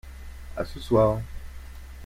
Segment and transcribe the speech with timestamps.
[0.57, 1.19] À ce soir.